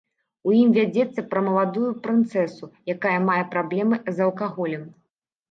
У 0.51 0.53
ім 0.59 0.69
вядзецца 0.77 1.23
пра 1.33 1.43
маладую 1.47 1.91
прынцэсу, 2.07 2.71
якая 2.95 3.13
мае 3.27 3.37
праблемы 3.53 3.95
з 4.15 4.27
алкаголем. 4.31 4.91